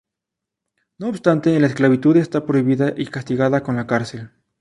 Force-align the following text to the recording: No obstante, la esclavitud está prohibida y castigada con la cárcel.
No 0.97 1.09
obstante, 1.09 1.59
la 1.59 1.67
esclavitud 1.67 2.17
está 2.17 2.43
prohibida 2.47 2.91
y 2.97 3.05
castigada 3.05 3.61
con 3.61 3.75
la 3.75 3.85
cárcel. 3.85 4.31